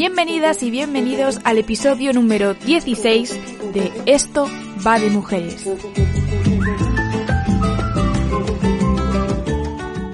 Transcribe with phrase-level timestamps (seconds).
[0.00, 3.38] Bienvenidas y bienvenidos al episodio número 16
[3.74, 4.48] de Esto
[4.86, 5.66] va de mujeres.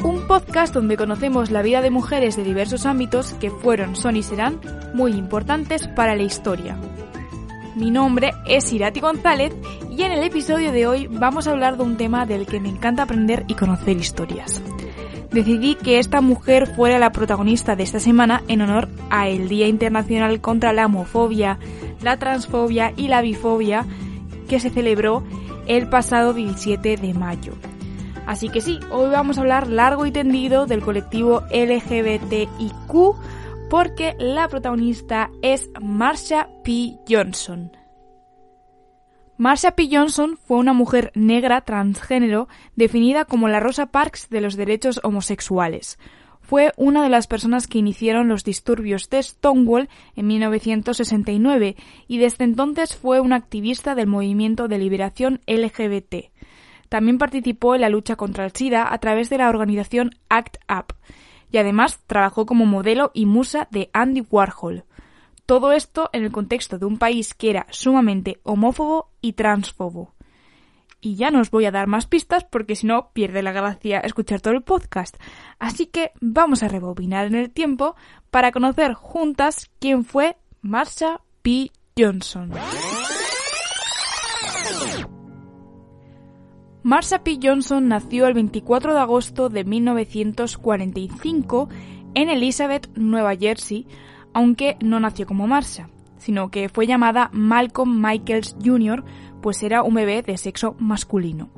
[0.03, 4.25] Un podcast donde conocemos la vida de mujeres de diversos ámbitos que fueron, son y
[4.25, 4.61] serán
[4.93, 6.77] muy importantes para la historia.
[7.77, 9.55] Mi nombre es Irati González
[9.89, 12.71] y en el episodio de hoy vamos a hablar de un tema del que me
[12.71, 14.61] encanta aprender y conocer historias
[15.31, 19.69] decidí que esta mujer fuera la protagonista de esta semana en honor a el Día
[19.69, 21.59] Internacional contra la Homofobia,
[22.03, 23.85] la Transfobia y la Bifobia
[24.49, 25.23] que se celebró
[25.67, 27.53] el pasado 17 de mayo.
[28.27, 33.17] Así que sí, hoy vamos a hablar largo y tendido del colectivo LGBTIQ
[33.71, 36.99] porque la protagonista es Marsha P.
[37.09, 37.71] Johnson.
[39.39, 39.91] Marsha P.
[39.93, 45.99] Johnson fue una mujer negra transgénero definida como la Rosa Parks de los derechos homosexuales.
[46.41, 51.77] Fue una de las personas que iniciaron los disturbios de Stonewall en 1969
[52.09, 56.33] y desde entonces fue una activista del movimiento de liberación LGBT.
[56.89, 60.93] También participó en la lucha contra el SIDA a través de la organización ACT UP
[61.51, 64.85] y además trabajó como modelo y musa de Andy Warhol.
[65.47, 70.15] Todo esto en el contexto de un país que era sumamente homófobo y transfobo.
[71.01, 74.01] Y ya no os voy a dar más pistas porque si no pierde la gracia
[74.01, 75.17] escuchar todo el podcast.
[75.61, 77.95] Así que vamos a rebobinar en el tiempo
[78.31, 81.71] para conocer juntas quién fue Marsha P.
[81.97, 82.51] Johnson.
[86.83, 87.39] Marsha P.
[87.43, 91.69] Johnson nació el 24 de agosto de 1945
[92.15, 93.87] en Elizabeth, Nueva Jersey,
[94.37, 95.89] aunque no nació como Marsha,
[96.19, 99.03] sino que fue llamada Malcolm Michaels Jr.,
[99.41, 101.49] pues era un bebé de sexo masculino.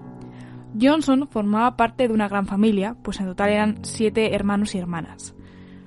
[0.81, 5.35] Johnson formaba parte de una gran familia, pues en total eran siete hermanos y hermanas.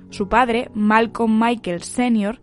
[0.09, 2.41] Su padre, Malcolm Michaels Sr.,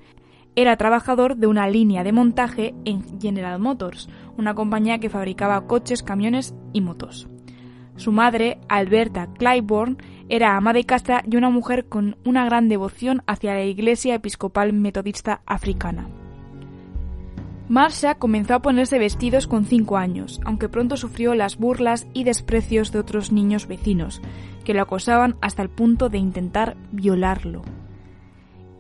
[0.57, 4.09] era trabajador de una línea de montaje en General Motors,
[4.39, 7.29] una compañía que fabricaba coches, camiones y motos.
[7.97, 9.99] Su madre, Alberta Claiborne,
[10.29, 14.73] era ama de casa y una mujer con una gran devoción hacia la Iglesia Episcopal
[14.73, 16.09] Metodista Africana.
[17.69, 22.93] Marsha comenzó a ponerse vestidos con cinco años, aunque pronto sufrió las burlas y desprecios
[22.93, 24.23] de otros niños vecinos,
[24.65, 27.63] que lo acosaban hasta el punto de intentar violarlo.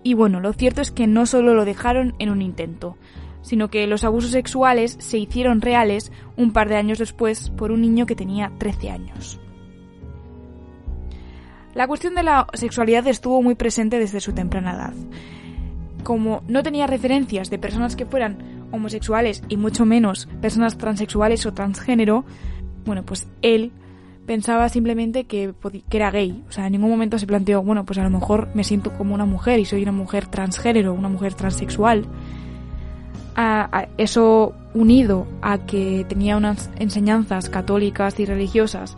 [0.03, 2.97] Y bueno, lo cierto es que no solo lo dejaron en un intento,
[3.43, 7.83] sino que los abusos sexuales se hicieron reales un par de años después por un
[7.83, 9.41] niño que tenía 13 años.
[11.79, 14.95] La cuestión de la sexualidad estuvo muy presente desde su temprana edad.
[16.03, 21.55] Como no tenía referencias de personas que fueran homosexuales y mucho menos personas transexuales o
[21.55, 22.25] transgénero,
[22.85, 23.71] bueno, pues él
[24.27, 25.55] pensaba simplemente que,
[25.93, 26.43] era gay.
[26.49, 29.15] O sea, en ningún momento se planteó, bueno, pues a lo mejor me siento como
[29.15, 32.07] una mujer y soy una mujer transgénero, una mujer transexual.
[33.99, 38.97] eso unido a que tenía unas enseñanzas católicas y religiosas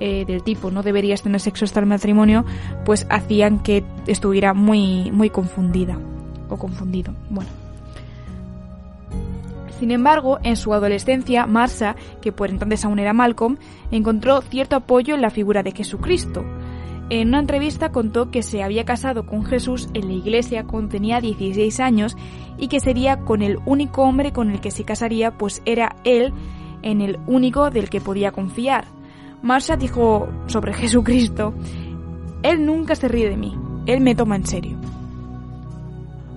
[0.00, 2.44] eh, del tipo no deberías tener sexo hasta el matrimonio,
[2.84, 5.98] pues hacían que estuviera muy, muy confundida
[6.48, 7.14] o confundido.
[7.30, 7.50] Bueno.
[9.78, 13.56] Sin embargo, en su adolescencia, Marsha, que por entonces aún era Malcolm,
[13.90, 16.44] encontró cierto apoyo en la figura de Jesucristo.
[17.10, 21.20] En una entrevista contó que se había casado con Jesús en la iglesia cuando tenía
[21.20, 22.16] 16 años
[22.58, 26.32] y que sería con el único hombre con el que se casaría, pues era él
[26.82, 28.86] en el único del que podía confiar.
[29.42, 31.52] Marsha dijo sobre Jesucristo,
[32.42, 34.78] Él nunca se ríe de mí, Él me toma en serio.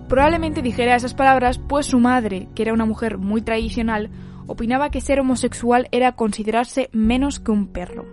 [0.09, 4.09] Probablemente dijera esas palabras pues su madre, que era una mujer muy tradicional,
[4.47, 8.05] opinaba que ser homosexual era considerarse menos que un perro.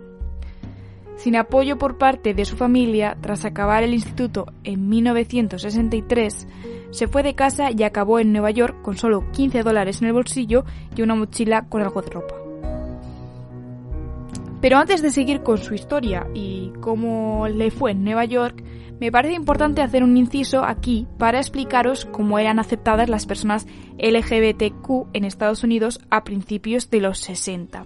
[1.15, 6.47] Sin apoyo por parte de su familia, tras acabar el instituto en 1963,
[6.91, 10.13] se fue de casa y acabó en Nueva York con solo 15 dólares en el
[10.13, 10.65] bolsillo
[10.95, 12.42] y una mochila con algo de ropa.
[14.63, 18.63] Pero antes de seguir con su historia y cómo le fue en Nueva York,
[18.97, 23.67] me parece importante hacer un inciso aquí para explicaros cómo eran aceptadas las personas
[23.99, 27.85] LGBTQ en Estados Unidos a principios de los 60.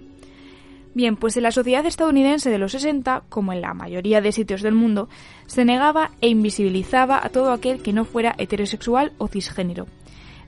[0.94, 4.62] Bien, pues en la sociedad estadounidense de los 60, como en la mayoría de sitios
[4.62, 5.09] del mundo,
[5.47, 9.88] se negaba e invisibilizaba a todo aquel que no fuera heterosexual o cisgénero.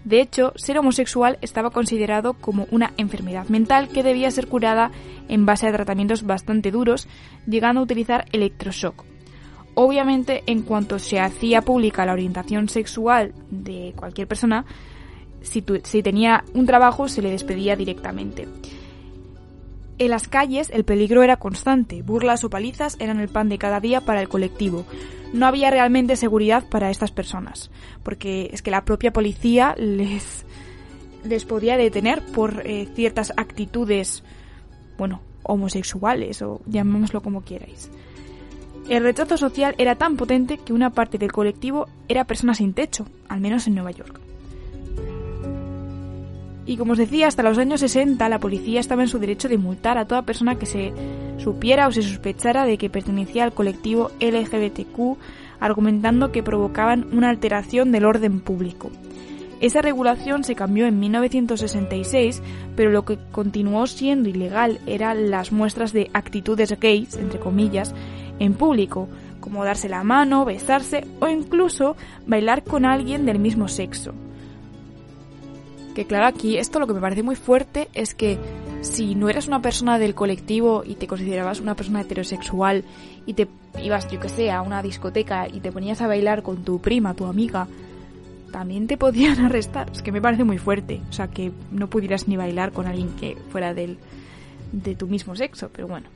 [0.04, 4.92] De hecho, ser homosexual estaba considerado como una enfermedad mental que debía ser curada
[5.28, 7.08] en base a tratamientos bastante duros,
[7.46, 9.04] llegando a utilizar electroshock.
[9.76, 14.66] Obviamente, en cuanto se hacía pública la orientación sexual de cualquier persona,
[15.42, 18.48] si, tenía un trabajo se le despedía directamente.
[20.00, 23.82] En las calles el peligro era constante, burlas o palizas eran el pan de cada
[23.82, 24.86] día para el colectivo.
[25.34, 27.70] No había realmente seguridad para estas personas,
[28.02, 30.46] porque es que la propia policía les,
[31.26, 34.24] les podía detener por eh, ciertas actitudes,
[34.98, 37.92] bueno, homosexuales o llamémoslo como queráis.
[38.88, 43.06] El rechazo social era tan potente que una parte del colectivo era persona sin techo,
[43.28, 44.29] al menos en Nueva York.
[46.70, 49.58] Y como os decía, hasta los años 60 la policía estaba en su derecho de
[49.58, 50.94] multar a toda persona que se
[51.40, 55.18] supiera o se sospechara de que pertenecía al colectivo LGBTQ,
[55.60, 58.92] argumentando que provocaban una alteración del orden público.
[59.62, 62.44] Esa regulación se cambió en 1966,
[62.76, 67.96] pero lo que continuó siendo ilegal eran las muestras de actitudes gays, entre comillas,
[68.38, 74.14] en público, como darse la mano, besarse o incluso bailar con alguien del mismo sexo.
[76.00, 78.38] Que claro, aquí esto lo que me parece muy fuerte es que
[78.80, 82.86] si no eras una persona del colectivo y te considerabas una persona heterosexual
[83.26, 83.50] y te
[83.84, 87.16] ibas, yo que sé, a una discoteca y te ponías a bailar con tu prima,
[87.16, 87.68] tu amiga,
[88.50, 89.90] también te podían arrestar.
[89.92, 91.02] Es que me parece muy fuerte.
[91.10, 93.98] O sea, que no pudieras ni bailar con alguien que fuera del,
[94.72, 96.08] de tu mismo sexo, pero bueno.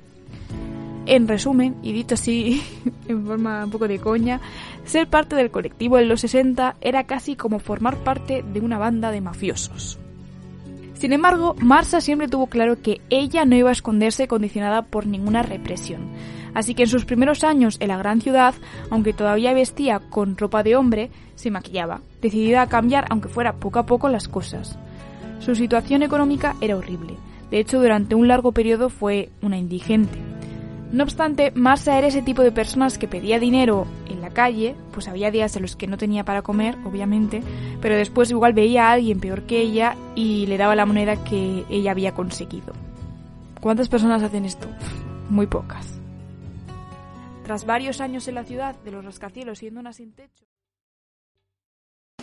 [1.06, 2.64] En resumen, y dicho así
[3.08, 4.40] en forma un poco de coña,
[4.86, 9.12] ser parte del colectivo en los 60 era casi como formar parte de una banda
[9.12, 10.00] de mafiosos.
[10.94, 15.44] Sin embargo, Marsa siempre tuvo claro que ella no iba a esconderse condicionada por ninguna
[15.44, 16.08] represión.
[16.54, 18.54] Así que en sus primeros años en la gran ciudad,
[18.90, 23.80] aunque todavía vestía con ropa de hombre, se maquillaba, decidida a cambiar aunque fuera poco
[23.80, 24.78] a poco las cosas.
[25.40, 27.16] Su situación económica era horrible.
[27.52, 30.33] De hecho, durante un largo periodo fue una indigente.
[30.94, 35.08] No obstante, Marsa era ese tipo de personas que pedía dinero en la calle, pues
[35.08, 37.42] había días en los que no tenía para comer, obviamente,
[37.82, 41.66] pero después igual veía a alguien peor que ella y le daba la moneda que
[41.68, 42.74] ella había conseguido.
[43.60, 44.68] ¿Cuántas personas hacen esto?
[45.32, 46.00] Muy pocas.
[47.44, 50.46] Tras varios años en la ciudad de los rascacielos siendo una sin techo.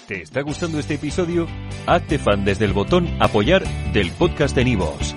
[0.06, 1.48] ¿Te está gustando este episodio?
[1.88, 5.16] Hazte fan desde el botón apoyar del podcast de Nivos.